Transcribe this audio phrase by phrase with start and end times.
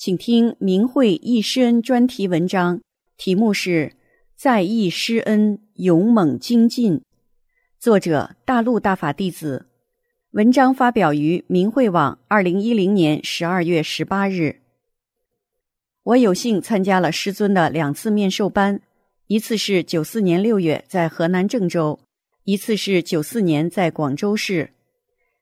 [0.00, 2.80] 请听明慧忆师恩专题文章，
[3.18, 3.92] 题目是
[4.34, 7.02] “在忆师恩，勇猛精进”，
[7.78, 9.66] 作者大陆大法弟子。
[10.30, 14.62] 文章发表于明慧网，二零一零年十二月十八日。
[16.02, 18.80] 我有幸参加了师尊的两次面授班，
[19.26, 22.00] 一次是九四年六月在河南郑州，
[22.44, 24.70] 一次是九四年在广州市。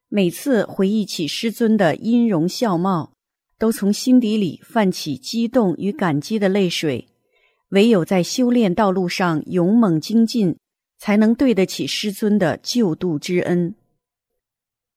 [0.08, 3.12] 每次回忆起师尊的音容笑貌。
[3.58, 7.08] 都从心底里泛起激动与感激的泪水，
[7.70, 10.56] 唯有在修炼道路上勇猛精进，
[10.96, 13.74] 才能对得起师尊的救度之恩。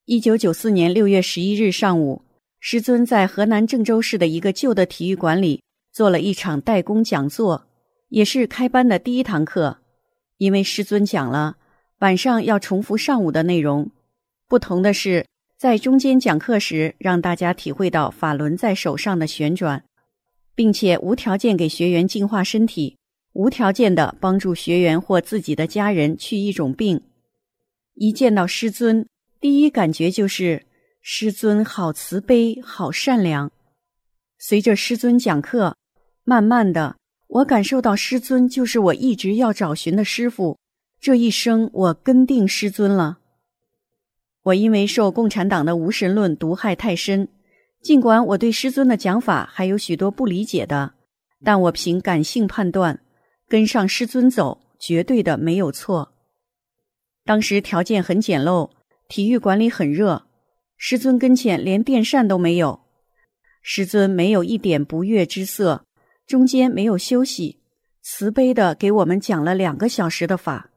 [0.06, 2.24] 一九九四年六月十一日上午，
[2.60, 7.68] 师尊在河南郑州市的一个旧的体育馆里做了一场代工讲座，
[8.10, 9.80] 也是开班的第一堂课。
[10.38, 11.58] 因为师尊讲了
[12.00, 13.90] 晚上要重复上午的内容，
[14.48, 15.26] 不同的是。
[15.62, 19.84] 在中间讲课时，让大家体会到法轮在手上的旋转，
[20.56, 22.98] 并且无条件给学员净化身体，
[23.34, 27.00] 无条件的帮助学员或自己的家人去一种病。
[27.94, 29.06] 一见到师尊，
[29.40, 30.66] 第一感觉就是
[31.04, 33.52] 师尊好慈悲，好善良。
[34.40, 35.76] 随着师尊讲课，
[36.24, 36.96] 慢慢的，
[37.28, 40.58] 我感受到师尊就是我一直要找寻的师傅。
[41.00, 43.20] 这一生，我跟定师尊了。
[44.44, 47.28] 我因为受共产党的无神论毒害太深，
[47.84, 50.94] 尽管我对师尊的讲法还有许多不理解的，
[51.44, 53.00] 但我凭感性判断，
[53.48, 56.14] 跟上师尊走绝对的没有错。
[57.24, 58.72] 当时条件很简陋，
[59.08, 60.26] 体育馆里很热，
[60.76, 62.82] 师尊跟前连电扇都没有，
[63.62, 65.86] 师尊没有一点不悦之色，
[66.26, 67.60] 中间没有休息，
[68.02, 70.72] 慈悲的给我们讲了两个小时的法。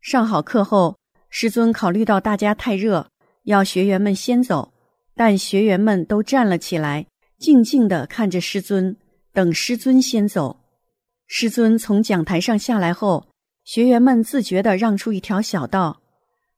[0.00, 0.96] 上好课后。
[1.38, 3.10] 师尊考虑到大家太热，
[3.42, 4.72] 要学员们先走，
[5.14, 7.04] 但学员们都站了起来，
[7.38, 8.96] 静静的看着师尊，
[9.34, 10.58] 等师尊先走。
[11.26, 13.26] 师尊从讲台上下来后，
[13.64, 16.00] 学员们自觉的让出一条小道。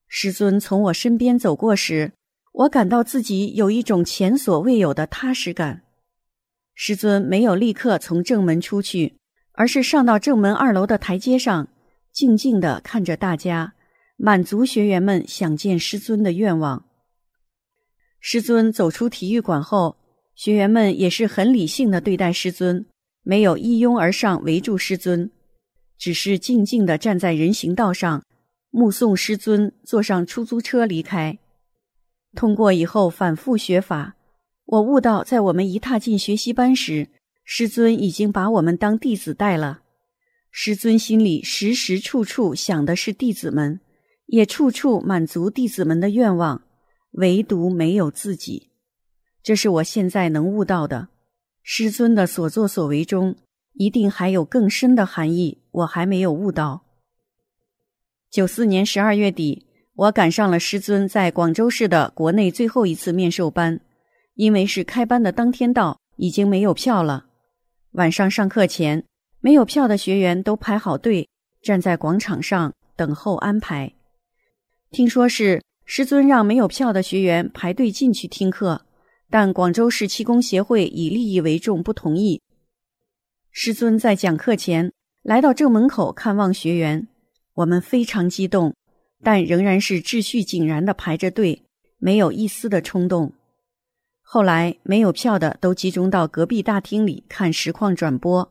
[0.07, 2.13] 师尊从我身边走过时，
[2.53, 5.83] 我感到自己有一种前所未有的踏实感。
[6.77, 9.17] 师尊没有立刻从正门出去，
[9.55, 11.67] 而是上到正门二楼的台阶上，
[12.13, 13.75] 静静的看着大家。
[14.21, 16.85] 满足学员们想见师尊的愿望。
[18.19, 19.97] 师尊走出体育馆后，
[20.35, 22.85] 学员们也是很理性的对待师尊，
[23.23, 25.31] 没有一拥而上围住师尊，
[25.97, 28.25] 只是静静的站在人行道上，
[28.71, 31.39] 目送师尊坐上出租车离开。
[32.35, 34.17] 通过以后反复学法，
[34.65, 37.09] 我悟到，在我们一踏进学习班时，
[37.45, 39.83] 师尊已经把我们当弟子带了。
[40.51, 43.79] 师尊心里时时处处想的是弟子们。
[44.29, 46.63] 也处处满足弟子们的愿望，
[47.13, 48.71] 唯独没有自己。
[49.43, 51.09] 这是我现在能悟到的。
[51.63, 53.37] 师尊的所作所为中，
[53.73, 56.85] 一定还有更深的含义，我还没有悟到。
[58.31, 63.81] 九四年十二月底，我赶上了师尊在广州市的国内最后一次面授班，
[64.35, 67.27] 因为是开班的当天到，已经没有票了。
[67.93, 69.03] 晚上上课前，
[69.41, 71.27] 没有票的学员都排好队，
[71.63, 73.95] 站在广场上等候安排。
[74.91, 78.87] 听说是师尊让没有票的学员排队进去听课，
[79.29, 82.41] 但广州市气功协会以利益为重，不同意。
[83.51, 84.91] 师尊在讲课前
[85.23, 87.07] 来到正门口看望学员，
[87.55, 88.75] 我们非常激动，
[89.23, 91.65] 但仍然是秩序井然的排着队，
[91.99, 93.35] 没有一丝的冲动。
[94.23, 98.51] 后来没有票的都集中到隔壁大厅里看实况转播。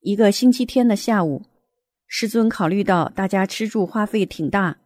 [0.00, 1.42] 一个星期天的下午，
[2.06, 4.78] 师尊考虑到大家吃住花费挺大。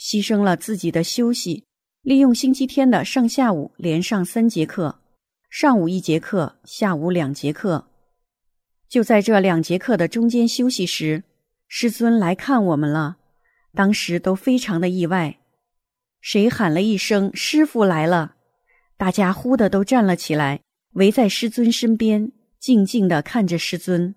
[0.00, 1.66] 牺牲了自己的休息，
[2.00, 4.98] 利用星期天的上下午连上三节课，
[5.50, 7.86] 上午一节课，下午两节课。
[8.88, 11.24] 就在这两节课的中间休息时，
[11.68, 13.18] 师尊来看我们了，
[13.74, 15.36] 当时都非常的意外。
[16.22, 18.36] 谁喊了一声“师傅来了”，
[18.96, 20.60] 大家忽的都站了起来，
[20.94, 24.14] 围在师尊身边，静静的看着师尊。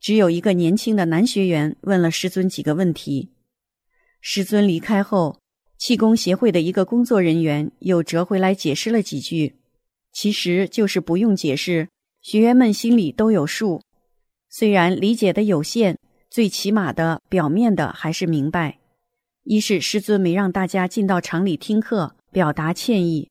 [0.00, 3.34] 只有一个年轻的男学员问了师尊几个问题。
[4.20, 5.40] 师尊离开后，
[5.78, 9.56] 气功协会的一个工作人员又折回来解释了几句，
[10.12, 11.88] 其实就是不用解释，
[12.20, 13.80] 学员们心里都有数。
[14.50, 15.98] 虽然理解的有限，
[16.30, 18.78] 最起码的表面的还是明白。
[19.44, 23.28] 一是师尊没让大家进到厂里听课，表达歉意；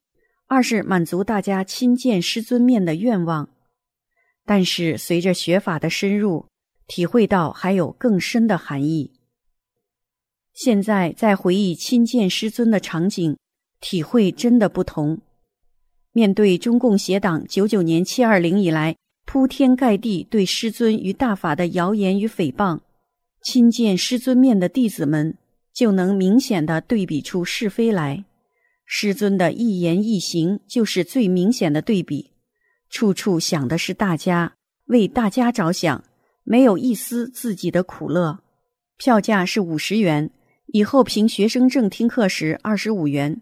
[0.48, 3.50] 二是满足大家亲见师尊面的愿望。
[4.46, 6.48] 但是随着学法的深入，
[6.88, 9.12] 体会到还有更深的含义。
[10.58, 13.38] 现在再回忆亲见师尊的场景，
[13.80, 15.20] 体会真的不同。
[16.14, 22.80] 面对中共邪党九九年七二零以来铺天盖地对师尊与大法的谣言与诽谤，
[23.44, 25.38] 亲见师尊面的弟子们
[25.72, 28.26] 就能明显的对比出是非来。
[28.84, 32.32] 师尊的一言一行就是最明显的对比，
[32.90, 34.56] 处处想的是大家，
[34.86, 36.04] 为大家着想，
[36.44, 38.40] 没有一丝自己的苦乐。
[38.98, 40.32] 票价是五十元。
[40.68, 43.40] 以后凭学生证听课时二十五元，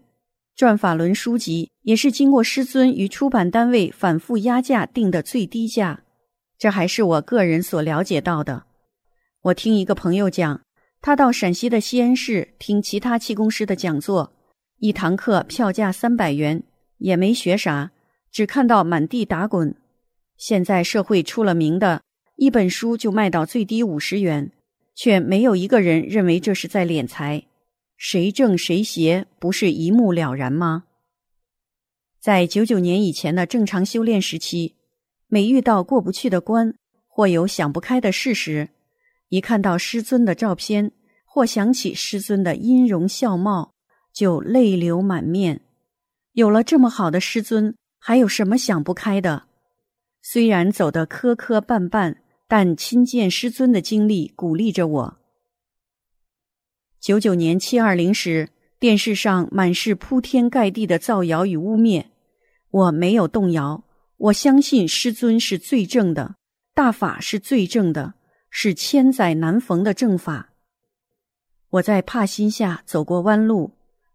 [0.54, 6.04] 转法轮书籍也是经过师尊与出版单位反复压价定的最低价。
[6.56, 8.64] 这还是我个人所了解到的。
[9.42, 10.62] 我听一个朋友讲，
[11.02, 14.32] 他到陕西的西安市听其他气功师的讲座，
[14.78, 16.62] 一堂课票价三百元，
[16.98, 17.90] 也没学啥，
[18.30, 19.74] 只看到满地打滚。
[20.36, 22.02] 现在社会出了名的，
[22.36, 24.52] 一本书就卖到最低五十元。
[24.96, 27.46] 却没有一个人认为这是在敛财，
[27.98, 30.84] 谁正谁邪不是一目了然吗？
[32.18, 34.74] 在九九年以前的正常修炼时期，
[35.28, 36.74] 每遇到过不去的关
[37.06, 38.70] 或有想不开的事时，
[39.28, 40.90] 一看到师尊的照片
[41.26, 43.74] 或想起师尊的音容笑貌，
[44.14, 45.60] 就泪流满面。
[46.32, 49.44] 有了这么好的师尊，还有什么想不开的？
[50.22, 52.16] 虽然走得磕磕绊绊。
[52.48, 55.18] 但亲见师尊的经历鼓励着我。
[57.00, 62.06] 九九年七二零时，电视上满是铺天盖地的造谣与污蔑，
[62.70, 63.84] 我没有动摇，
[64.16, 66.36] 我相信师尊是最正的，
[66.74, 68.14] 大法是最正的，
[68.50, 70.52] 是千载难逢的正法。
[71.70, 73.72] 我在帕心下走过弯路，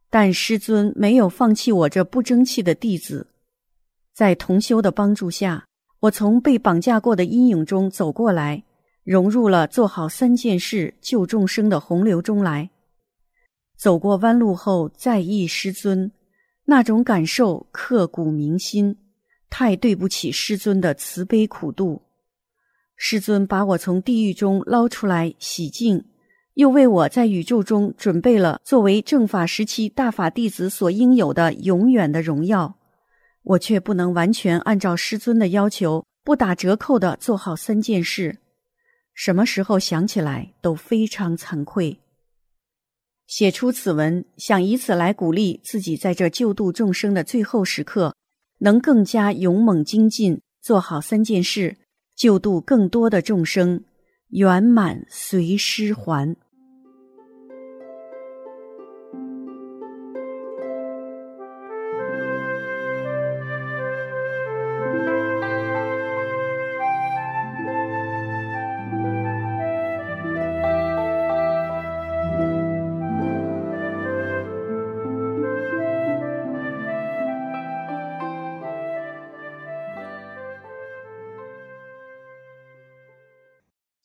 [0.10, 3.28] 但师尊没有放弃我这不争气的弟子，
[4.14, 5.66] 在同修的帮助下。
[6.02, 8.64] 我从被绑架过的阴影中走过来，
[9.04, 12.72] 融入了做好三件事救众生的洪流中来。
[13.78, 16.12] 走过弯路后再忆师尊，
[16.66, 18.98] 那种感受刻骨铭心，
[19.48, 22.02] 太对不起师尊的慈悲苦度。
[22.96, 26.04] 师尊把我从地狱中捞出来洗净，
[26.56, 32.76] 又为我在宇宙中准备了作为正法时期大法弟子所应有的永远的荣耀。
[33.44, 38.38] 我却不能完全按照师尊的要求，不打折扣的做好三件事。
[39.14, 41.98] 什么时候想起来都非常惭愧。
[43.28, 48.16] 写出此文，想以此来鼓励自己，在这救度众生的最后时刻，
[48.60, 51.78] 能更加勇猛精进，做好三件事，
[52.16, 53.84] 救度更多的众生，
[54.30, 56.36] 圆满随师还。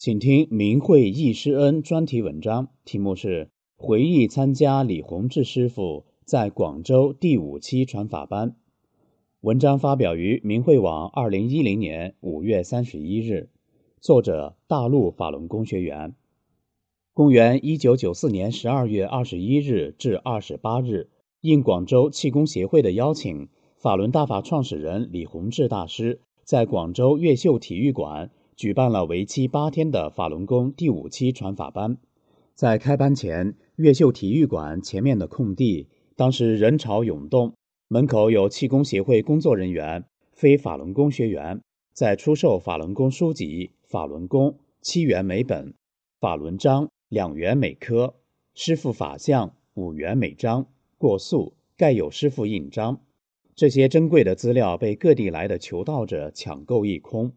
[0.06, 3.46] 请听明慧易师恩专题文章，题目是
[3.76, 8.50] 《回忆参加李洪志师傅在广州第五期传法班》。
[9.40, 13.48] 文章发表于明慧网，二零一零年五月三十一日。
[14.00, 16.14] 作者：大陆法轮功学员。
[17.12, 21.10] 公元一九九四年十二月二十一日至二十八日，
[21.40, 28.30] 应广州气功协会的邀请，法轮大法创始人李洪志大师在广州越秀体育馆。
[28.56, 31.98] 举办了为期八天的法轮功第五期传法班，
[32.54, 37.52] 在开班前，越秀体育馆前面的空地，当时人潮涌动，
[37.88, 41.60] 门口有气功协会工作人员、非法轮功学员
[41.92, 45.74] 在出售法轮功书籍，法轮功七元每本，
[46.18, 48.14] 法轮章两元每颗，
[48.54, 53.02] 师傅法相五元每张，过塑盖有师傅印章，
[53.54, 57.32] 这些珍贵的资料被各地来的求道者抢购一空。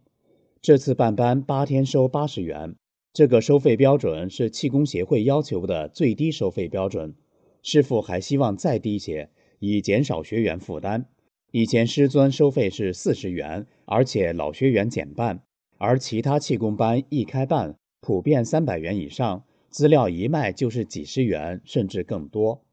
[0.61, 2.75] 这次办班八天收八十元，
[3.13, 7.15] 这个收费标准是气功协会要求的最低收费标准。
[7.63, 11.05] 师傅还希望再低些，以减少学员负担。
[11.51, 15.41] 以前师尊收费是四十元，而且老学员减半，
[15.77, 22.65] 而其他气功班一开办，普遍三百元以上，资料一卖就是几十元，甚至更多。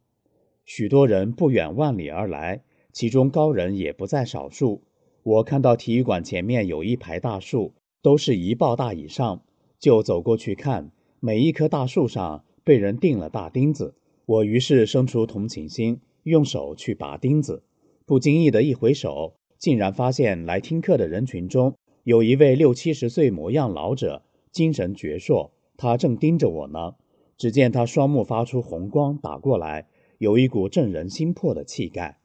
[0.64, 4.82] 许多人不远万里而来，其中高人也不在少数。
[5.22, 7.74] 我看到体育馆前面有一排大树，
[8.06, 9.42] 都是一抱大以上，
[9.80, 13.96] 就走过去看，每一棵大树上被人钉了大钉子。
[14.26, 17.64] 我于是生出同情心，用手去拔钉子，
[18.04, 24.22] 不经意的一回手，竟然发现来听课的人群中有一位六七十岁模样老者，
[24.52, 26.94] 精神矍铄，他正盯着我呢。
[27.36, 32.20] 只见他双目发出红光，打过来，有一股震人心魄的气概。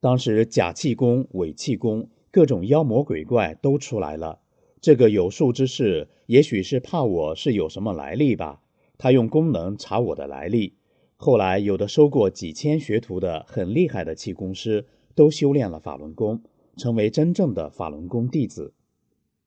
[0.00, 4.40] 当时假气功、伪气功，各种妖魔鬼怪都出来了。
[4.84, 8.60] 这个有术之士，也许是怕我是有什么来历吧。
[8.98, 10.74] 他用功能查我的来历。
[11.16, 16.42] 后来有的收过几千学徒的很厉害的气功师，都修炼了法轮功，
[16.76, 18.74] 成为真正的法轮功弟子。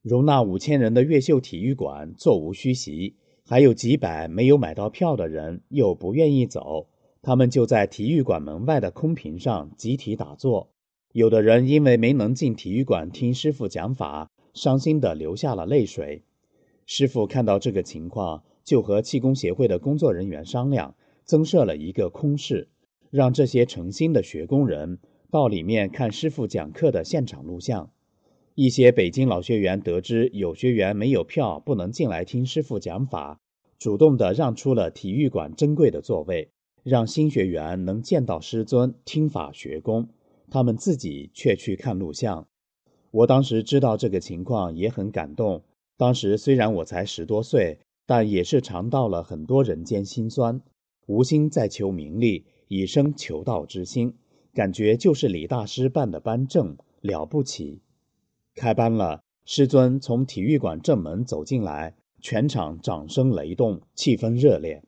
[0.01, 3.13] 容纳五千人的越秀体育馆座无虚席。
[3.45, 6.87] 还有几百没有买到票的人又不愿意走，
[7.21, 10.71] 他们就在体育馆门外的空坪上集体打坐。
[11.11, 16.23] 有的人因为没能进体育馆听师傅讲法，伤心地流下了泪水。
[16.87, 22.67] 师傅看到这个情况，就和气功协会的工作人员商量，增设了一个空室，
[23.11, 24.97] 让这些诚心的学工人
[25.29, 27.91] 到里面看师傅讲课的现场录像。
[28.55, 33.39] 一些北京老学员得知有学员没有票不能进来听师傅讲法，
[33.77, 36.49] 主动的让出了体育馆珍贵的座位，
[36.81, 40.09] 让新学员能见到师尊听法学功，
[40.49, 42.47] 他们自己却去看录像。
[43.17, 45.63] 我当时知道这个情况也很感动。
[45.97, 50.61] 当时虽然我才十多岁，但也是尝到了很多人间辛酸，
[51.07, 54.13] 无心再求名利，以生求道之心，
[54.53, 57.81] 感觉就是李大师办的班正了不起。
[58.53, 64.83] 开班了，师尊从体育馆正门走进来，全场掌声雷动，气氛热烈。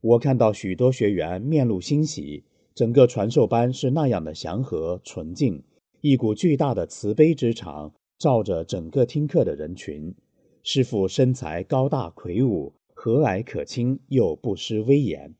[0.00, 5.64] 我看到许多学员面露欣喜，整个传授班是那样的祥和纯净，
[6.06, 10.14] 一股巨大的慈悲之场照着整个听课的人群。
[10.62, 15.34] 师傅身材高大魁梧，和蔼可亲又不失威严。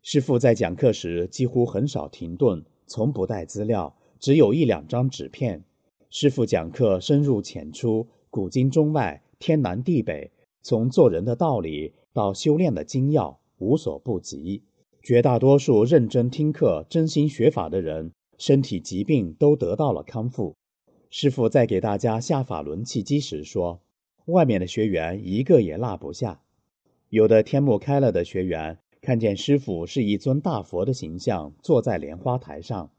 [0.00, 5.62] 师傅在讲课时几乎很少停顿，从不带资料，只有一两张纸片。
[6.08, 10.30] 师傅讲课深入浅出，古今中外，天南地北，
[10.62, 14.62] 从做人的道理到修炼的精要，无所不及。
[15.02, 18.12] 绝大多数认真听课、真心学法的人，
[18.44, 20.56] 身体疾病都得到了康复。
[21.10, 23.82] 师傅在给大家下法轮契机时说
[24.26, 26.40] ：“外面的学员一个也落不下。
[27.08, 32.90] 有的天目开了的学员，看见师傅是一尊大佛的形象，坐在莲花台上。”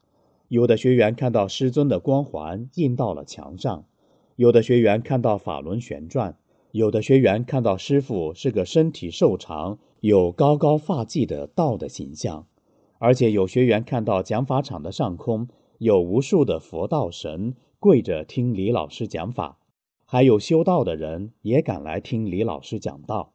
[0.47, 3.83] 有的学员看到师尊的光环印到了墙上，
[4.37, 6.37] 有的学员看到法轮旋转，
[6.71, 12.47] 有的学员看到师傅是个身体瘦长、有高高发髻的道的形象，
[13.03, 19.59] 而且有学员看到讲法场的上空有无数的佛道神跪着听李老师讲法，
[20.05, 23.33] 还有修道的人也赶来听李老师讲道。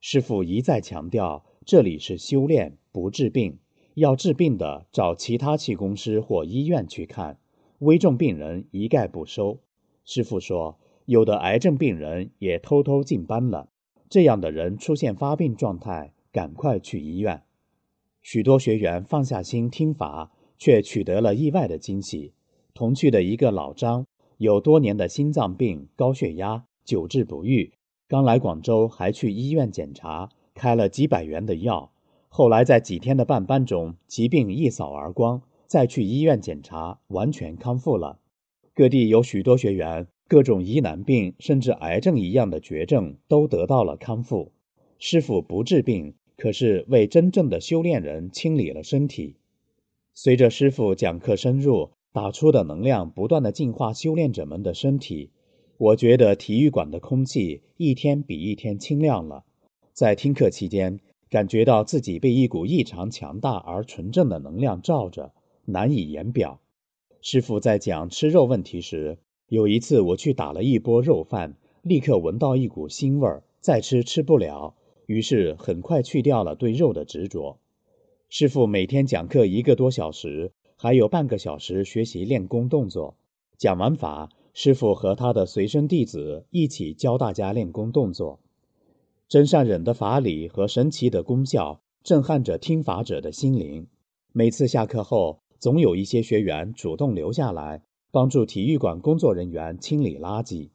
[0.00, 3.60] 师傅一再强调，这里是修炼，不治病。
[3.94, 7.36] 要治病的，找其他气功师或医院去看；
[7.78, 9.60] 危重病人一概不收。
[10.04, 13.68] 师傅说，有的癌症病人也偷偷进班了。
[14.08, 17.44] 这样的人出现发病状态，赶快去医院。
[18.22, 22.32] 许多学员放下心听法，却取得了意外的惊喜。
[22.74, 27.72] 同去的一个老张，有多年的心脏病、高血压，久治不愈。
[28.08, 31.92] 刚来广州，还去医院检查，开了几百元的药。
[32.28, 38.20] 后来在几天的半班中，疾病一扫而光，再去医院检查，完全康复了。
[38.74, 44.52] 各地有许多学员，各种疑难病，甚至癌症一样的绝症，都得到了康复。
[44.98, 49.36] 师傅不治病，可是为真正的修炼人清理了身体。
[50.14, 55.30] 随着师傅讲课深入，打出的能量不断的净化修炼者们的身体，
[55.76, 59.44] 我觉得体育馆的空气一天比一天清亮了。
[59.92, 60.98] 在听课期间。
[61.30, 65.32] 感觉到自己被一股异常强大而纯正的能量罩着，
[65.64, 66.60] 难以言表。
[67.20, 69.16] 师傅在讲吃肉问题时，
[69.46, 74.74] 有一次我去打了一波肉饭，立刻闻到一股腥味儿，再吃吃不了，
[75.10, 77.58] 于是很快去掉了对肉的执着。
[78.28, 83.16] 师傅每天讲课一个多小时，还有半个小时学习练功动作。
[83.58, 88.38] 讲完法，师傅和他的随身弟子一起教大家练功动作。
[89.28, 93.88] 真善忍的法理和神奇的功效震撼着听法者的心灵。
[94.30, 100.68] 每次下课后，总有一些学员主动留下来帮助体育馆工作人员清理垃圾。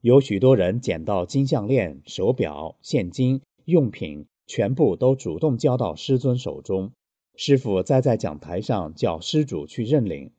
[0.00, 6.92] 有许多人捡到金项链、手表、现金、用品，全部都主动交到师尊手中。
[7.36, 10.30] 师傅再在讲台上叫施主去认领。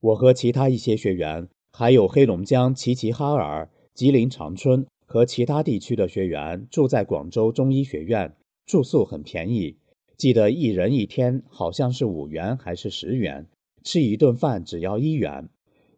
[0.00, 8.34] 我和其他一些学员，还有黑龙江齐齐哈尔、吉林长春和其他地区的学员，住在广州中医学院，
[8.66, 9.76] 住宿很便宜。
[10.16, 13.46] 记得一人一天好像是五元还是十元，
[13.82, 15.48] 吃一顿饭只要一元。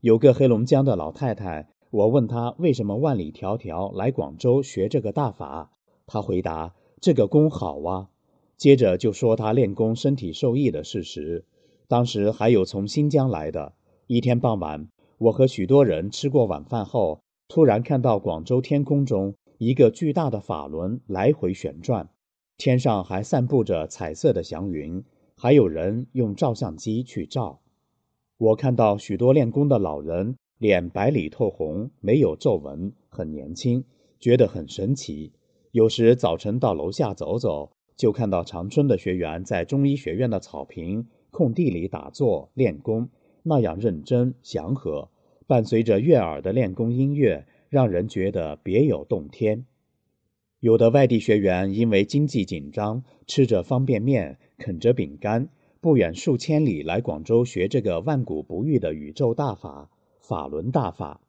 [0.00, 5.70] 有个黑龙江的老太太，我问她为什么万里迢迢来广州学这个大法，
[6.06, 8.08] 他回答：“这个功好啊。”
[8.56, 11.44] 接着就说他练功身体受益的事实。
[11.88, 13.75] 当时还有从新疆来的。
[14.06, 22.08] 一天傍晚，我和许多人吃过晚饭后，突然看到广州天空中一个巨大的法轮来回旋转。
[22.56, 25.04] 天上还散布着彩色的祥云，
[25.36, 27.60] 还有人用照相机去照。
[28.38, 33.84] 我看到许多练功的老人，脸白里透红，没有皱纹，很年轻，
[34.18, 35.32] 觉得很神奇。
[35.76, 43.11] 有时早晨到楼下走走，就看到长春的学员在中医学院的草坪空地里打坐练功，
[43.42, 45.11] 那样认真祥和，
[45.47, 49.66] 伴随着悦耳的练功音乐，让人觉得别有洞天。
[50.61, 55.50] 有的外地学员因为经济紧张，吃着方便面，啃着饼干，
[55.83, 59.90] 不远数千里来广州学这个万古不遇的宇宙大法——
[60.26, 61.21] 法轮大法。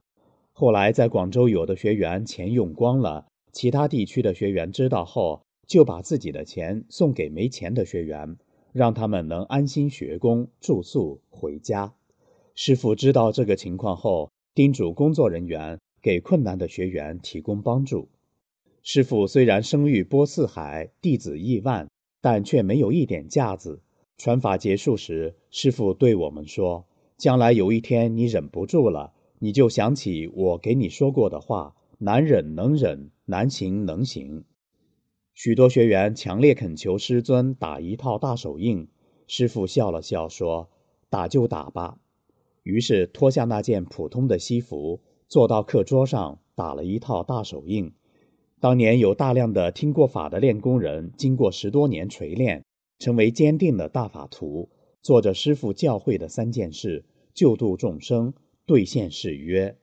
[0.54, 3.28] 后来在广州，有的学员钱用光了，
[3.58, 8.38] 其他地区的学员知道后，就把自己的钱送给没钱的学员，
[8.72, 11.96] 让他们能安心学功、住宿、回家。
[12.54, 18.10] 师傅知道这个情况后，叮嘱工作人员给困难的学员提供帮助。
[18.84, 21.90] 师傅虽然声誉波四海，弟子亿万，
[22.22, 23.82] 但却没有一点架子。
[24.20, 26.86] 传法结束时，师傅对我们说
[27.18, 34.44] ：“将来有一天你忍不住了，你就想起我给你说过的话：难忍能忍，难行能行。”
[35.36, 38.88] 许多学员强烈恳求师尊打一套大手印，
[39.28, 40.72] 师傅笑了笑说
[41.12, 42.00] ：“打就打吧。”
[42.64, 47.94] 于是脱下那件普通的西服，坐到课桌上打了一套大手印。
[48.60, 52.66] 当年有大量的听过法的练功人，经过十多年锤炼，
[52.98, 54.70] 成为坚定的大法徒，
[55.04, 58.34] 做着师傅教诲的三件事：救度众生、
[58.66, 59.78] 兑现誓约。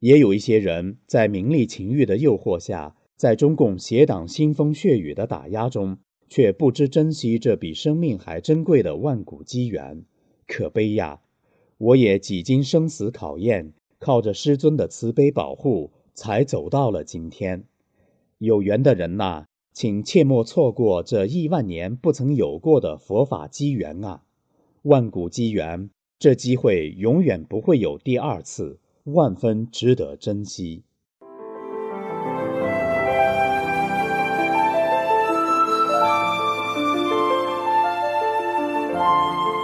[0.00, 10.04] 也有一些人在名利情欲的诱惑下，在中共邪党腥风血雨的打压中，却不知珍惜这比生命还珍贵的万古机缘，
[10.46, 11.20] 可悲呀！
[11.78, 17.64] 我也几经生死考验，靠着师尊的慈悲保护，才走到了今天。
[18.38, 24.22] 有缘的人呐，请切莫错过这亿万年不曾有过的佛法机缘啊！
[24.82, 30.82] 万古机缘，这机会永远不会有第二次，万分值得珍惜。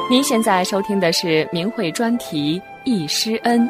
[0.09, 3.69] 您现在收听的是明慧专题《易师恩》。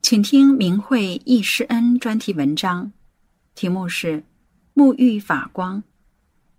[0.00, 2.92] 请听明慧易师恩专题文章，
[3.54, 4.18] 题目是
[4.74, 5.78] 《沐浴法光》，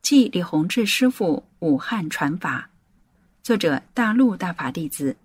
[0.04, 2.70] 即李洪志师傅武汉传法，
[3.42, 5.16] 作者大陆大法弟子。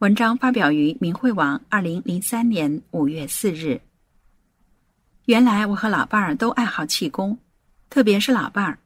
[0.00, 3.80] 文章发表于明慧网，二零零三年五月四日。
[5.24, 7.38] 原来我和老伴儿都爱好气功，
[7.88, 8.78] 特别是老伴儿，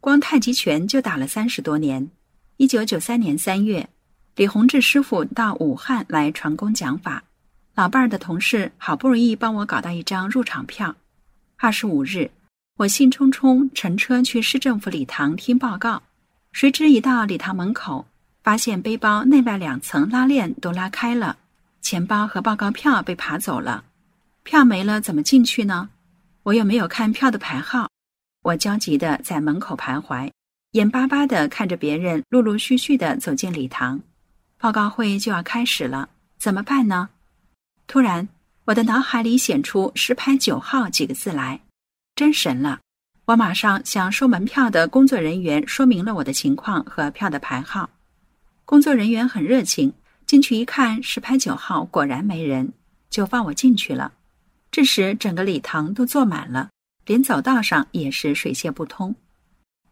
[0.00, 2.10] 光太极拳就打了三十多年。
[2.56, 3.86] 一九九三年三月，
[4.36, 7.22] 李洪志师傅到武汉来传功讲法。
[7.74, 10.96] 老伴儿的同事好不容易帮我搞到一张入场票。
[11.56, 12.30] 二十五日，
[12.80, 16.02] 我兴冲冲乘车去市政府礼堂听报告，
[16.50, 18.06] 谁知一到礼堂门口，
[18.42, 21.36] 发现背包内外两层拉链都拉开了，
[21.82, 23.84] 钱包和报告票被扒走了，
[24.44, 25.90] 票没了怎么进去呢？
[26.44, 27.90] 我又没有看票的牌号，
[28.44, 30.30] 我焦急的在门口徘徊，
[30.70, 34.00] 眼巴巴的看着别人陆陆续续的走进礼堂，
[34.58, 37.10] 报告会就要开始了，怎么办呢？
[37.86, 38.26] 突然，
[38.64, 41.60] 我的脑海里显出“十排九号”几个字来，
[42.20, 42.80] 真神了！
[43.24, 47.88] 我马上向收门票的工作人员说明了我的情况和票的牌号。
[48.66, 49.90] 工作人员很热情，
[50.26, 52.74] 进去一看，是排九号果然没人，
[53.08, 54.12] 就放我进去了。
[54.70, 56.68] 这时，整个礼堂都坐满了，
[57.06, 59.14] 连走道上也是水泄不通。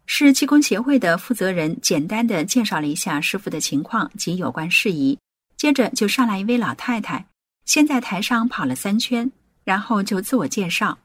[0.04, 5.18] 市气功协会的负责人简单的介绍了一下师傅的情况及有关事宜，
[5.56, 7.24] 接着就上来一位老太太。
[7.64, 9.32] 先在台上跑了三圈，
[9.64, 10.98] 然后就自我介绍。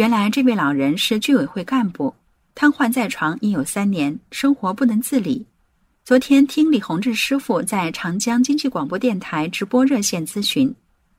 [0.00, 2.14] 原来这位老人是居委会干部，
[2.54, 5.44] 瘫痪在床已有三年，生活不能自理。
[6.06, 10.74] 昨天听李洪志师傅在长江经济广播电台直播热线咨询，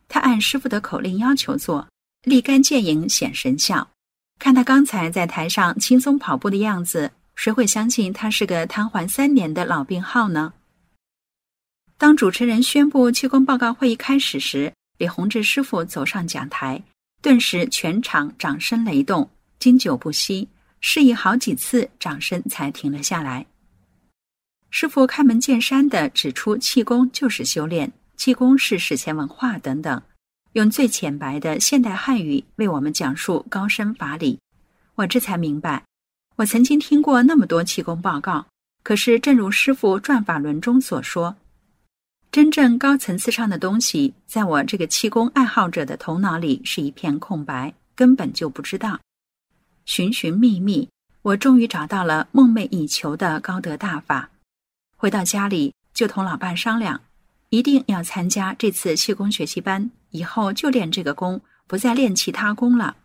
[0.07, 1.87] 他按师傅的口令要求做，
[2.23, 3.87] 立竿见影，显神效。
[4.39, 10.53] 看他刚才在台上轻松跑步的样子，谁会相信他是个瘫痪三年的老病号呢？
[11.99, 16.81] 当主持人宣布气功报告会议开始时，李洪志师傅走上讲台，
[17.21, 19.29] 顿时全场掌声雷动，
[19.59, 20.47] 经久不息，
[20.79, 23.45] 示意好几次，掌声才停了下来。
[24.71, 30.01] 师傅开门见山地指出，气功就是修炼，气功是史前文化等等，
[30.53, 34.39] 用最浅白的现代汉语为我们讲述高深法理。
[34.95, 35.83] 我这才明白，
[36.37, 38.47] 我曾经听过那么多气功报告，
[38.81, 41.35] 可是正如师傅转法轮中所说。
[42.31, 48.97] 真正高层次上的东西，在我这个气功爱好者的头脑里是一片空白，根本就不知道。
[49.83, 50.87] 寻寻觅觅，
[51.23, 54.29] 我终于找到了梦寐以求的高德大法。
[54.95, 57.01] 回到家里，就同老伴商量，
[57.49, 62.95] 一定要参加这次气功学习班，以后就练这个功，不再练其他功了。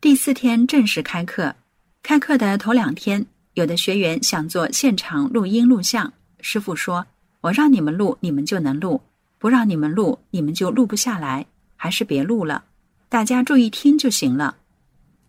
[0.00, 1.54] 第四天正式开课，
[2.02, 7.06] 开课的头两天，有的学员想做现场录音录像，师傅说。
[7.40, 9.00] 我让你们录，你们就能录；
[9.38, 11.46] 不让你们录，你们就录不下来。
[11.76, 12.64] 还是别录了，
[13.08, 14.58] 大家注意听就行了。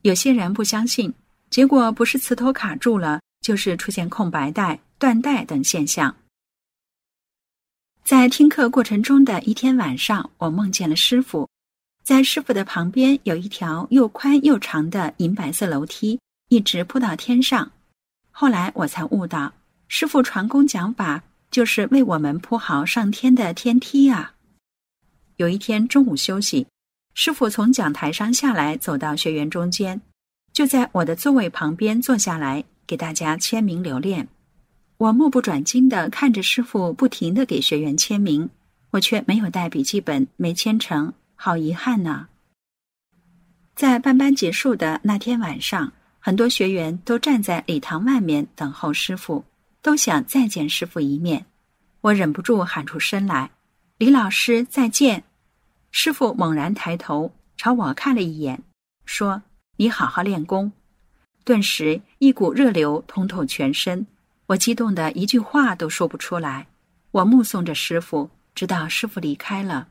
[0.01, 1.13] 有些人不相信，
[1.49, 6.13] 结果不是磁头卡住了，就是出现空白带、断带等现象。
[8.03, 11.47] 在听课过程中的一天晚上，我梦见了师傅，
[12.03, 16.19] 在师傅的旁边有一条又宽又长的银白色楼梯，
[16.49, 17.71] 一直铺到天上。
[18.29, 19.53] 后来我才悟到，
[19.87, 21.23] 师傅传功讲法。
[21.51, 24.35] 就是为我们铺好上天的天梯啊！
[25.35, 26.65] 有一天中午休息，
[27.13, 29.99] 师傅从讲台上下来，走到学员中间，
[30.53, 34.29] 就在我的座位旁边坐下来，给大家签名留念。
[34.95, 38.49] 我目不转睛的看着师傅不停的给学员签名，
[38.91, 42.27] 我却没有带笔记本，没签成，好遗憾呐！
[43.75, 49.43] 在办班结束的那天晚上，很多学员都站在礼堂外面等候师傅。
[49.81, 51.45] 都想再见师傅一面，
[52.01, 53.51] 我忍不住喊出声来
[53.97, 55.23] ：“李老师，再见！”
[55.91, 58.63] 师傅猛然抬头朝我看了一眼，
[59.05, 59.41] 说
[59.77, 60.71] ：“你好好练功。”
[61.43, 64.05] 顿时一股热流通透全身，
[64.45, 66.67] 我激动的一句话都说不出来。
[67.09, 69.89] 我目送着师傅，直到师傅离开了，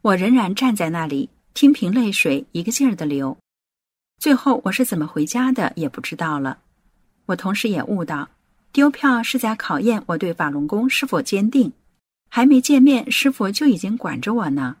[0.00, 3.36] 我仍然站在那里，听凭泪水一个劲儿的流。
[4.18, 6.58] 最后我是怎么回家的也不知道了。
[7.26, 8.28] 我同时也悟到。
[8.72, 11.72] 丢票是在考验我对法轮功是否坚定。
[12.28, 14.76] 还没见面，师傅就已经管着我呢。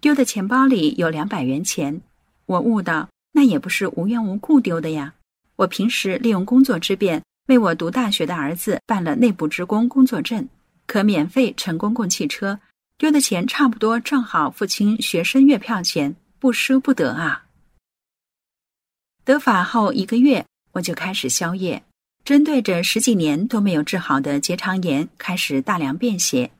[0.00, 2.00] 丢的钱包里有两百元钱，
[2.46, 5.14] 我悟到那也不是无缘无故丢的呀。
[5.54, 10.48] 我平时利用工作之便，为我读大学的儿子办了内部职工工作证，
[10.86, 12.58] 可免费乘公共汽车。
[12.98, 17.46] 丢的钱差不多正好付清学生月票钱，不舍不得啊。
[19.24, 21.82] 得法后一个月，我就开始宵夜。
[22.24, 26.50] 针对着十几年都没有治好的结肠炎，开始大量便血，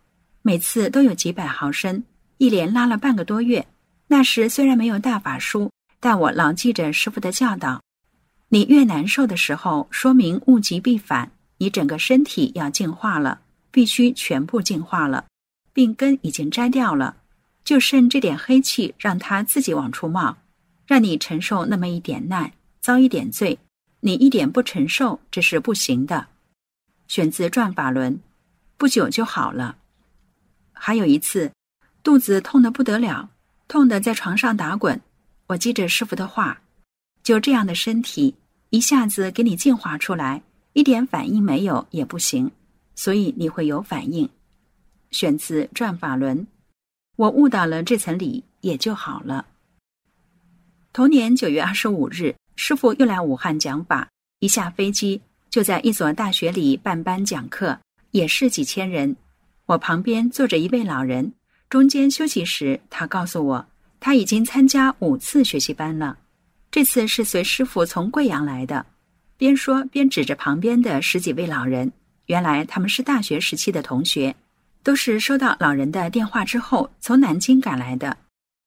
[0.42, 2.02] 每次都有几百毫升，
[2.38, 3.66] 一连拉了半个多月。
[4.08, 5.70] 那时虽然没有大法书，
[6.00, 7.80] 但我牢记着师傅的教导：
[8.48, 15.26] 你越难受的时候，说明物极必反，你整个身体要净化了，必须全部净化了，
[15.72, 17.18] 病根已经摘掉了，
[17.62, 20.36] 就剩这点黑气，让它自己往出冒，
[20.86, 23.56] 让你承受那么一点难，遭一点罪。
[24.02, 26.28] 你一点不承受，这是不行的。
[27.06, 28.14] 选自《转法轮》，
[28.78, 29.76] 不久就好了。
[30.72, 31.52] 还有一次，
[32.02, 33.28] 肚子痛得不得了，
[33.68, 34.98] 痛得在床上打滚。
[35.48, 36.62] 我记着师傅的话：
[37.22, 38.34] 就这样的身体，
[38.70, 42.50] 一下子给你净化出来，一点反应没有也不行。
[42.94, 44.28] 所以你会有反应。
[45.10, 46.38] 选自《转法轮》，
[47.16, 49.46] 我悟到了这层理，也就好了。
[50.92, 52.34] 同年九月二十五日。
[52.62, 54.06] 师傅又来武汉讲法，
[54.40, 55.18] 一下飞机
[55.48, 59.16] 就在一所大学里办班讲课，也是几千人。
[59.64, 61.32] 我旁边坐着一位老人，
[61.70, 63.66] 中间休息时，他告诉我
[63.98, 66.18] 他已经参加五次学习班了，
[66.70, 68.84] 这次是随师傅从贵阳来的。
[69.38, 71.90] 边说边指着旁边的十几位老人，
[72.26, 74.36] 原来他们是大学时期的同学，
[74.82, 78.18] 都是收到老人的电话之后从南京赶来的。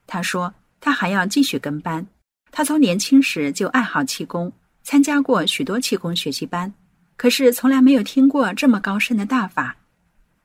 [0.08, 0.52] 他说
[0.82, 2.08] 他还要继续跟班。
[2.56, 6.72] 他从年轻时就爱好气功，参加过许多气功学习班，
[7.18, 9.76] 可是从来没有听过这么高深的大法。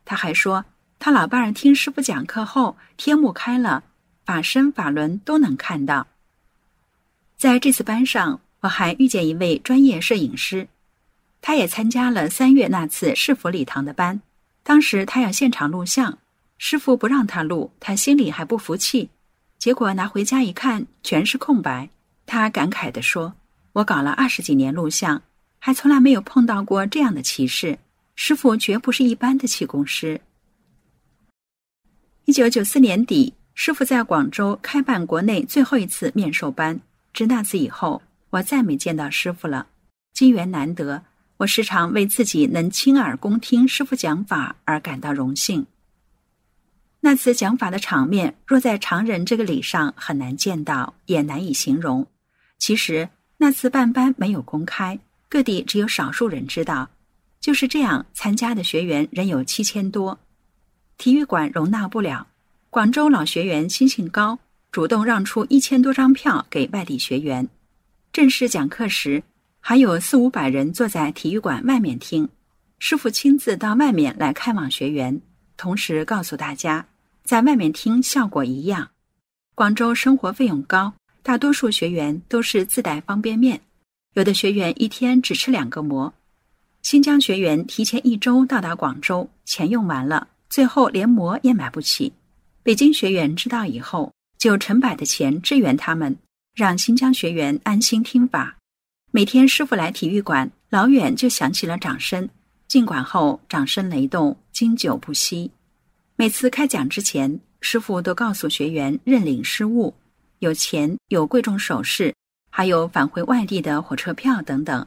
[0.07, 0.65] 他还说，
[0.99, 3.85] 他老伴儿听师傅讲课后，天目开了，
[4.25, 6.07] 法身法轮都能看到。
[7.37, 10.67] 在这次班上，我还遇见一位专业摄影师，
[11.43, 14.23] 他也参加了三月那次市府礼堂的班。
[14.63, 16.17] 当时他要现场录像，
[16.57, 19.11] 师傅不让他录，他心里还不服气。
[19.59, 21.91] 结果拿回家一看，全是空白。
[22.29, 23.35] 他感慨地说
[23.73, 25.23] ：“我搞了二十几年录像，
[25.59, 27.79] 还从来没有碰到过这样的奇事。
[28.15, 30.21] 师傅绝不是一般的气功师。”
[32.27, 36.79] 一九九四年底，师傅在广州开办国内最后一次面授班。
[37.15, 39.67] 自那次以后，我再没见到师傅了。
[40.13, 41.03] 机缘难得，
[41.39, 45.67] 我时常为自己能亲耳恭听师傅讲法而感到荣幸。
[47.01, 52.07] 那次讲法的场面，若在常人这个礼上很难见到，也难以形容。
[52.59, 56.89] 其实那次办班没有公开，各地只有少数人知道。
[57.41, 60.19] 就是这样，参加的学员仍有七千多，
[60.97, 62.27] 体育馆容纳不了。
[62.69, 64.39] 广州老学员心性高，
[64.73, 67.49] 主动让出一千多张票给外地学员。
[68.13, 69.23] 正式讲课时，
[69.61, 72.29] 还有四五百人坐在体育馆外面听，
[72.81, 75.21] 师傅亲自到外面来看望学员。
[75.57, 76.87] 同时告诉大家，
[77.23, 78.91] 在外面听效果一样。
[79.55, 80.93] 广州生活费用高，
[81.29, 83.61] 大多数学员都是自带方便面，
[84.15, 86.11] 有的学员一天只吃两个馍。
[86.81, 92.11] 新疆学员提前一周到达广州，钱用完了，最后连馍也买不起。
[92.63, 96.17] 北京学员知道以后，就成百的钱支援他们，
[96.55, 98.57] 让新疆学员安心听法。
[99.11, 102.27] 每天师傅来体育馆，老远就响起了掌声。
[102.69, 105.51] 进馆后，掌声雷动，经久不息。
[106.17, 109.95] 每次开讲之前，师傅都告诉学员认领失物，
[110.41, 112.15] 有钱，有贵重首饰，
[112.51, 114.87] 还有返回外地的火车票等等。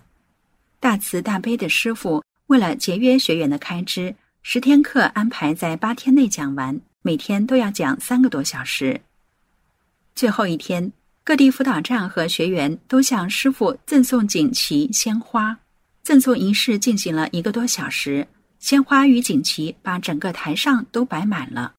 [0.80, 9.02] 大慈大悲的师傅为了节约学员的开支，十天课安排在八天内讲完，每天都要讲三个多小时。
[10.16, 10.92] 最后一天，
[11.24, 15.58] 各地辅导站和学员都向师傅赠送锦旗、鲜花。
[16.04, 21.76] 赠送仪式进行了一个多小时，鲜花与锦旗把整个台上都摆满了。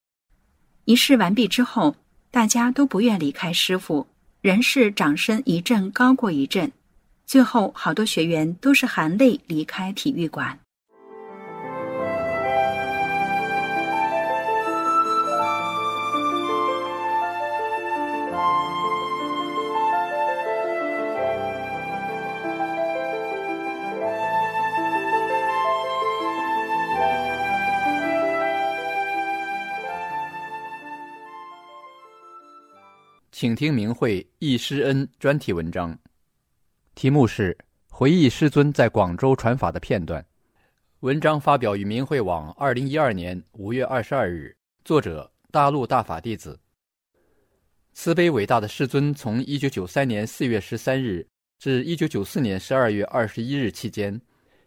[0.85, 1.97] 仪式完毕之后，
[2.33, 4.07] 大家都不愿离开师傅，
[4.41, 6.73] 人是掌声一阵高过一阵。
[7.27, 10.59] 最后，好多学员都是含泪离开体育馆。
[33.43, 35.99] 请听明慧忆师恩专题文章，
[36.95, 37.53] 题目是
[37.91, 40.23] 《回忆师尊在广州传法的片段》。
[41.01, 44.57] 文章发表于明慧网，二零一二年五月二十二日。
[44.85, 46.57] 作者：大陆大法弟子。
[47.95, 51.27] 慈悲伟大的师尊，从一九九三年四月十三日
[51.59, 54.21] 至一九九四年十二月二十一日期间，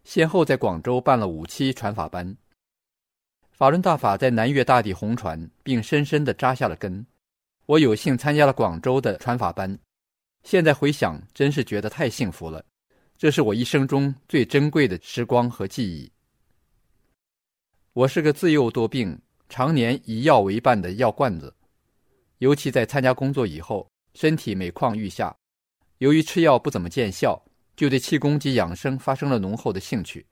[0.04, 2.36] 先后在广州办了五期传法班。
[3.52, 7.06] 法轮大法在南粤大地红传，并深深地扎下了根。
[7.66, 9.76] 我有幸参加了广州的传法班，
[10.44, 12.64] 现在回想，真是觉得太幸福了。
[13.18, 16.08] 这是我一生中最珍贵的时光和记忆。
[17.92, 21.52] 我是个自幼多病、常年以药为伴的药罐子，
[22.38, 25.34] 尤其在参加工作以后，身体每况愈下。
[25.98, 27.42] 由于吃药不怎么见效，
[27.74, 30.24] 就对气功及养生发生了浓厚的兴趣。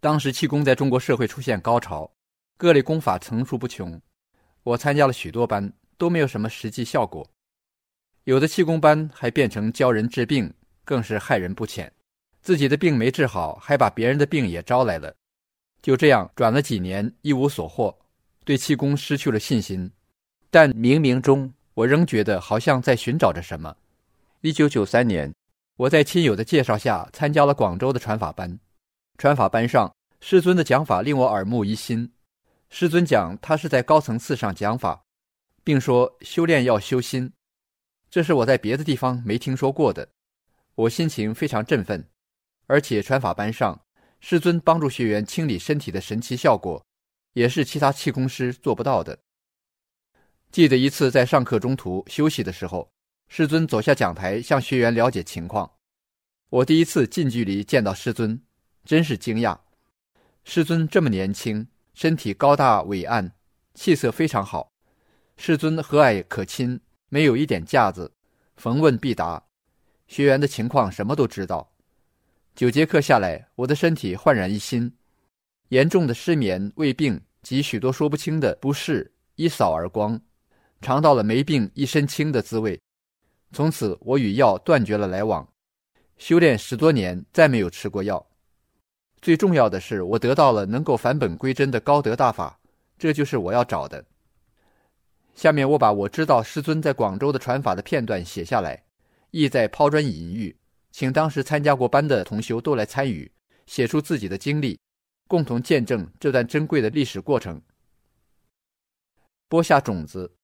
[0.00, 2.10] 当时气功在中国社会出现高潮，
[2.56, 4.00] 各类功法层出不穷，
[4.62, 5.70] 我参加了许多班。
[6.02, 7.24] 都没有什么实际效果，
[8.24, 10.52] 有的气功班还变成教人治病，
[10.84, 11.92] 更是害人不浅。
[12.40, 15.14] 自己的病没治好，还把别人的病也招来了。
[15.80, 17.96] 就这样转了几年，一无所获，
[18.44, 19.88] 对气功失去了信心。
[20.50, 23.76] 但冥冥中，我仍觉得好像在寻找着什么。
[24.40, 25.32] 一九九三年，
[25.76, 28.58] 我在亲友的介绍下参加了广州的传法班。
[29.18, 32.10] 传法班上，师尊的讲法令我耳目一新。
[32.70, 35.04] 师尊讲，他是在高层次上讲法。
[35.64, 37.32] 并说修炼要修心，
[38.10, 40.08] 这是我在别的地方没听说过的。
[40.74, 42.08] 我心情非常振奋，
[42.66, 43.80] 而且传法班上
[44.20, 46.84] 师尊帮助学员清理身体的神奇效果，
[47.34, 49.18] 也是其他气功师做不到的。
[50.50, 52.90] 记得一次在上课中途休息的时候，
[53.28, 55.70] 师尊走下讲台向学员了解情况。
[56.48, 58.42] 我第一次近距离见到师尊，
[58.84, 59.58] 真是惊讶。
[60.44, 63.32] 师尊这么年轻，身体高大伟岸，
[63.74, 64.71] 气色非常好。
[65.44, 66.78] 世尊和蔼可亲，
[67.08, 68.12] 没有一点架子，
[68.54, 69.42] 逢问必答，
[70.06, 71.68] 学员的情况什么都知道。
[72.54, 74.94] 九节课下来，我的身体焕然一新，
[75.70, 80.16] 严重的失眠、胃病及许多说不清的不适一扫而光，
[80.80, 82.80] 尝到了没病一身轻的滋味。
[83.50, 85.52] 从此，我与药断绝了来往，
[86.18, 88.24] 修炼十多年，再没有吃过药。
[89.20, 92.60] 最重要的是，我得到了能够返本归真的高德大法，
[92.96, 94.04] 这就是我要找的。
[95.34, 98.82] 下面我把我知道师尊在广州的传法的片段写下来，
[99.30, 100.54] 意在抛砖引玉，
[100.90, 103.30] 请当时参加过班的同修都来参与，
[103.66, 104.78] 写出自己的经历，
[105.26, 107.60] 共同见证这段珍贵的历史过程。
[109.48, 110.34] 播下种子。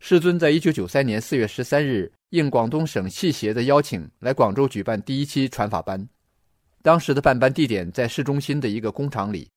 [0.00, 6.06] 师尊在一九九三年四月十三日应广东省戏协的邀请，来广州举办第一期传法班。
[6.82, 9.48] 当时的办班地点在市中心的一个工厂里，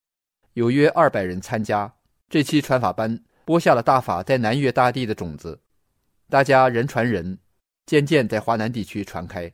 [0.54, 1.94] 有约二百人参加。
[2.30, 5.58] 这期传法班播下了大法在南越大地的种子，
[6.28, 7.40] 大家人传人，
[7.86, 9.50] 渐渐在华南地区传开。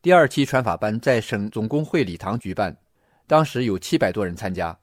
[0.00, 2.76] 第二期传法班在省总工会礼堂举办，
[3.26, 4.78] 当时有七百多人参加。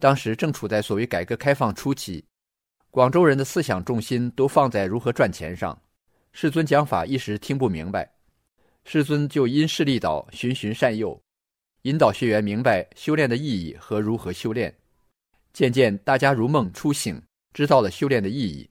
[0.00, 2.24] 当时正处在所谓改革开放初期。
[2.90, 5.80] 广州人的思想重心都放在如何赚钱上，
[6.32, 8.10] 世尊讲法一时听不明白，
[8.84, 11.22] 世尊就因势利导，循循善诱，
[11.82, 14.74] 引导学员明白修炼的意义和如何修炼。
[15.52, 17.22] 渐渐，大家如梦初醒，
[17.54, 18.68] 知道了修炼的意义。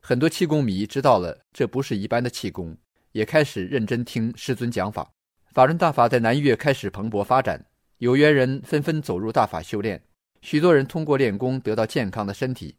[0.00, 2.76] 很多气功迷知道了这不是一般的气功，
[3.12, 5.12] 也开始认真听师尊讲法。
[5.52, 7.64] 法轮大法在南粤开始蓬勃发展，
[7.98, 10.02] 有缘人纷纷走入大法修炼，
[10.42, 12.74] 许多人通过练功得到健康的身体。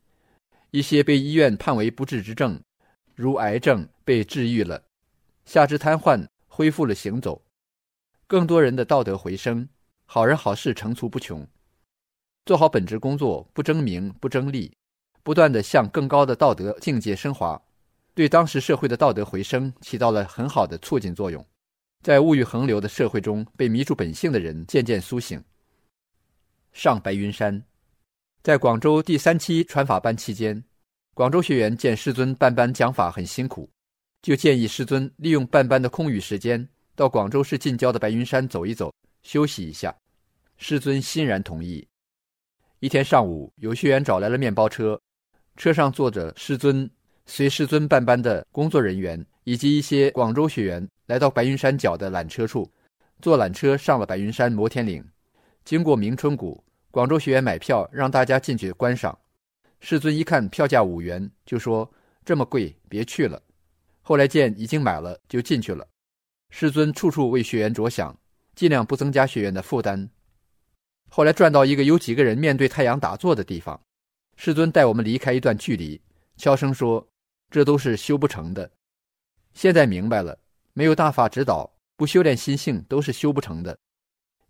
[0.71, 2.59] 一些被医院判为不治之症，
[3.15, 4.83] 如癌症被治愈了，
[5.45, 7.41] 下肢瘫痪恢复了行走，
[8.27, 9.69] 更多人的道德回升，
[10.05, 11.47] 好人好事层出不穷。
[12.45, 14.75] 做好本职工作，不争名不争利，
[15.25, 17.59] 不断的向更高的道德境界升华，
[18.13, 21.43] 对当时社会的道德回升起到了很好的促进作用。
[22.03, 25.43] 在物欲横流的社会中，被迷住本性的人渐渐苏醒。
[26.73, 27.59] 上白云山。
[28.43, 30.63] 在广州第三期传法班期间，
[31.15, 33.67] 广州学员见师尊办班讲法很辛苦，
[34.21, 39.95] 就建议师尊利用办班的空余时间，到广州市近郊的白云山走一走，休息一下。
[40.57, 41.87] 师尊欣然同意。
[42.79, 45.01] 一天上午，有学员找来了面包车，
[45.55, 46.89] 车上坐着师尊、
[47.25, 52.69] 随师尊办班的工作人员以及一些广州学员，来到白云山脚的缆车处，
[53.21, 55.03] 坐缆车上了白云山摩天岭，
[55.63, 56.63] 经过明春谷。
[56.91, 59.17] 广州学员买票让大家进去观赏，
[59.81, 61.91] 师尊一看票价五元，就说
[62.23, 63.41] 这么贵，别去了。
[64.01, 65.85] 后来见已经买了，就进去了。
[66.49, 68.17] 师尊处处为学员着想，
[68.55, 70.09] 尽量不增加学员的负担。
[71.09, 73.81] 后来转到一个有几个人面对太阳打坐的地方，
[74.35, 75.99] 世尊带我们离开一段距离，
[76.37, 77.07] 悄声说
[77.49, 78.69] ：“这都是修不成的。
[79.53, 80.37] 现在明白了，
[80.73, 83.77] 没有大法指导，不修炼心性都是修不成的。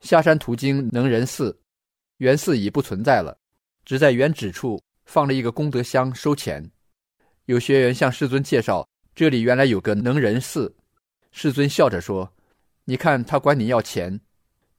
[0.01, 1.57] 下山途经能仁寺。”
[2.17, 3.37] 原寺已不存在了，
[3.83, 6.71] 只在原址处放了一个功德箱收钱。
[7.43, 10.73] 有学员向世尊介绍，这里原来有个能仁寺。
[11.31, 12.33] 世尊笑着说
[12.85, 14.17] ：“你看他管你要钱。”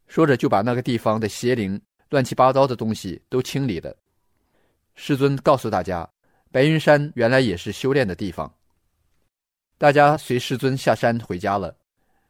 [0.08, 3.94] 说着就把那个地方的邪灵、乱七八糟的东西都清理了。
[4.96, 6.08] 师尊告诉大家，
[6.50, 8.52] 白云山原来也是修炼的地方。
[9.78, 11.76] 大家随师尊下山回家了。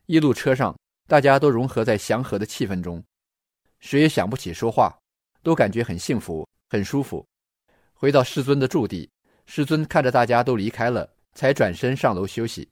[0.06, 0.76] 一路车上，
[1.06, 3.02] 大家都融合在祥和的气氛中。
[3.78, 4.96] 谁也想不起说话，
[5.42, 7.24] 都感觉很幸福、很舒服。
[7.94, 9.08] 回到师尊的驻地，
[9.46, 12.68] 师尊看着大家都离开了，才转身上楼休息。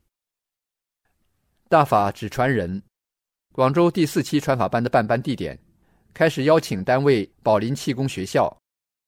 [1.69, 2.83] 大法只传人，
[3.53, 5.57] 广州第四期传法班的办班地点，
[6.13, 8.55] 开始邀请单位宝林气功学校，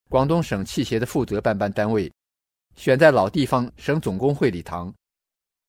[0.09, 2.13] 广东省气协的负责办班单位，
[2.77, 4.95] 选在老地方省总工会礼堂。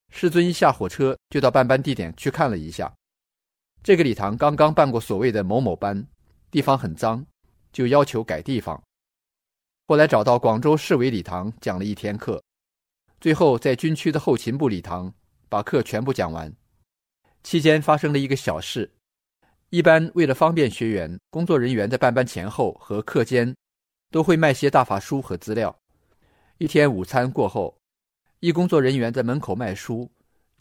[0.10, 2.94] 师尊一下火车就到办班地点去看了一下，
[3.84, 6.06] 这个礼堂刚刚办过所谓的某某班。
[6.50, 7.26] 地方很脏，
[7.74, 8.82] 就要求改地方。
[9.86, 12.42] 后来找到广州市委礼堂讲了一天课，
[13.20, 15.14] 最后在军区的后勤部礼堂
[15.50, 16.54] 把课全部讲完。
[17.44, 18.90] 期间发生了一个小事：
[19.72, 23.54] 一般为了方便学员，工作人员在办班前后和课间
[24.10, 25.78] 都会卖些大法书和资料。
[26.58, 27.78] 一天午餐过后，
[28.40, 30.12] 一工作人员在门口卖书，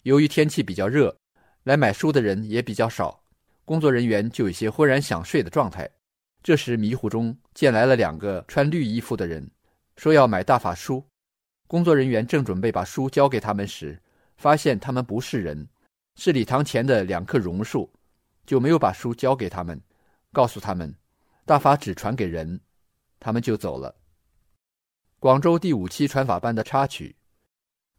[0.03, 1.15] 由于天气比较热，
[1.63, 3.23] 来买书的人也比较少。
[3.65, 5.89] 工作人员就有些忽然想睡的状态，
[6.41, 9.49] 这时迷糊中见来了两个穿绿衣服的人，
[9.95, 11.03] 说要买大法书。
[11.67, 14.01] 工作人员正准备把书交给他们时，
[14.37, 15.67] 发现他们不是人，
[16.15, 17.91] 是礼堂前的两棵榕树，
[18.45, 19.81] 就没有把书交给他们，
[20.31, 20.95] 告诉他们
[21.43, 22.57] 大法只传给人，
[23.19, 23.95] 他们就走了。
[25.19, 27.15] 广州第五期传法班的插曲，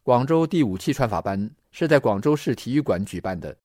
[0.03, 3.57] 广州第五期传法班是在广州市体育馆举办的。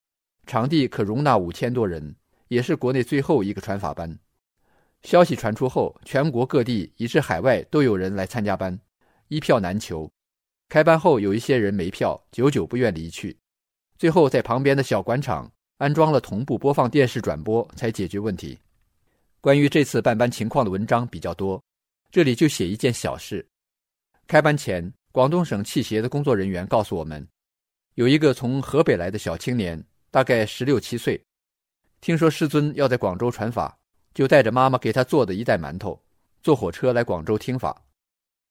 [0.46, 2.16] 场地可容纳五千多人，
[2.48, 4.18] 也是国内最后一个传法班。
[5.02, 8.78] 消息传出后，全国各地以至海外都有人来参加班，
[9.28, 10.10] 一票难求。
[10.68, 13.38] 开班后，有一些人没票，久久不愿离去。
[13.96, 18.58] 最后在旁边的小广场安装了同步播放电视转播，才解决问题。
[19.44, 21.62] 关于这次办班情况的文章比较多，
[22.10, 23.46] 这里就写一件小事：
[24.26, 27.28] 开班前，广东省汽协的工作人员告诉我们，
[27.96, 29.78] 有一个从河北来的小青年，
[30.10, 31.22] 大概十六七岁，
[32.00, 33.78] 听说师尊要在广州传法，
[34.14, 36.02] 就带着妈妈给他做的一袋馒头，
[36.42, 37.84] 坐火车来广州听法。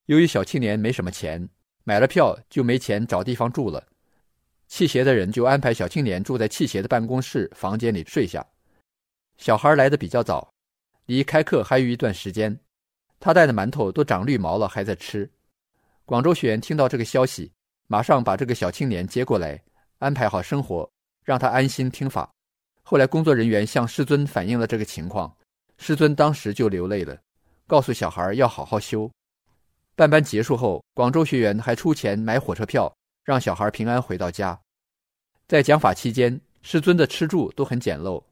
[0.05, 1.49] 由于小青年没什么钱，
[1.85, 3.83] 买了票就没钱找地方住了，
[4.67, 8.45] 汽协的人就安排小青年住在汽协的办公室房间里睡下。
[9.39, 10.52] 小孩来的比较早，
[11.05, 12.57] 离开课还有一段时间，
[13.19, 15.29] 他带的馒头都长绿毛了，还在吃。
[16.05, 17.51] 广州学员听到这个消息，
[17.87, 19.61] 马上把这个小青年接过来，
[19.99, 20.89] 安排好生活，
[21.23, 22.29] 让他安心听法。
[22.83, 25.35] 后来工作人员向师尊反映了这个情况，
[25.77, 27.17] 师尊当时就流泪了，
[27.67, 29.09] 告诉小孩要好好修。
[29.95, 32.93] 办班结束后，广州学员还出钱买火车票，
[33.23, 34.59] 让小孩平安回到家。
[35.47, 38.23] 在讲法期间，师尊的吃住都很简陋，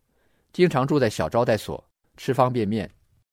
[0.51, 1.90] 经常住在小招待所，
[2.23, 2.87] 吃方便面，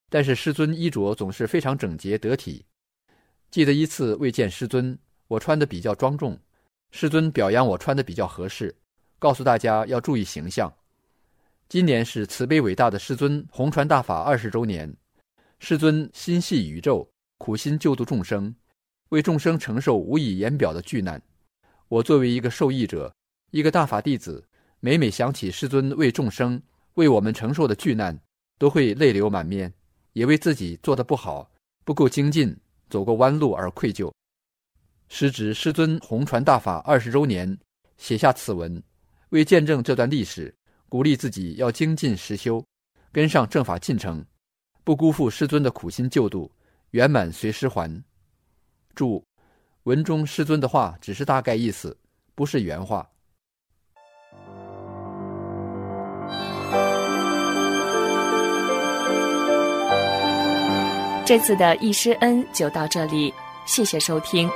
[0.09, 2.65] 但是师尊衣着总是非常整洁得体。
[3.51, 6.41] 记得一次未见师尊，我穿的比较庄重，
[6.91, 8.75] 师尊表扬我穿的比较合适，
[9.19, 10.73] 告诉大家要注意形象。
[11.69, 14.97] 今年是慈悲伟大的师尊弘传大法二十周年，
[15.59, 18.55] 师尊心系宇宙，苦心救度众生，
[19.11, 21.21] 为众生承受无以言表的巨难。
[21.89, 23.15] 我作为一个受益者，
[23.51, 24.49] 一个大法弟子，
[24.81, 26.63] 每每想起师尊为众生、
[26.95, 28.19] 为我们承受的巨难，
[28.59, 29.73] 都会泪流满面，
[30.13, 31.51] 也为自己做的不好、
[31.85, 32.55] 不够精进。
[32.91, 34.11] 走过弯路而愧疚，
[35.11, 37.59] 时值师尊弘传大法二十周年，
[37.99, 38.83] 写下此文，
[39.29, 40.55] 为见证这段历史，
[40.89, 42.65] 鼓励自己要精进实修，
[43.13, 44.25] 跟上正法进程，
[44.85, 46.51] 不辜负师尊的苦心救度，
[46.93, 48.03] 圆满随师还。
[48.95, 49.23] 注：
[49.83, 51.95] 文中师尊的话只是大概意思，
[52.35, 53.07] 不是原话。
[61.29, 63.35] 这次的易师恩就到这里，
[63.67, 64.49] 谢谢收听。